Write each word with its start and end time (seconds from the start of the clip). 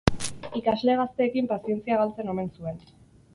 Ikasle 0.59 0.95
gazteekin 1.01 1.51
pazientzia 1.51 2.01
galtzen 2.01 2.33
omen 2.35 2.51
zuen. 2.57 2.83